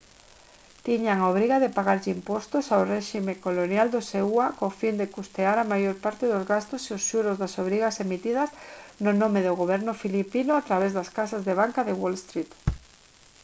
tiñan 0.85 1.17
a 1.19 1.25
obriga 1.33 1.57
de 1.63 1.73
pagarlle 1.77 2.15
impostos 2.17 2.65
ao 2.67 2.87
réxime 2.93 3.33
colonial 3.45 3.87
dos 3.95 4.07
eua 4.23 4.45
co 4.57 4.77
fin 4.79 4.95
de 5.01 5.11
custear 5.15 5.57
a 5.59 5.69
maior 5.73 5.95
parte 6.05 6.23
dos 6.27 6.43
gastos 6.53 6.81
e 6.83 6.91
os 6.97 7.05
xuros 7.09 7.39
das 7.41 7.53
obrigas 7.63 7.95
emitidas 8.05 8.49
no 9.03 9.11
nome 9.21 9.39
do 9.43 9.53
goberno 9.61 9.93
filipino 10.03 10.51
a 10.55 10.65
través 10.67 10.91
das 10.97 11.09
casas 11.17 11.41
de 11.47 11.53
banca 11.61 11.81
de 11.87 11.93
wall 12.01 12.15
street 12.25 12.51